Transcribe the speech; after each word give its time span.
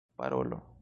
parolo 0.17 0.71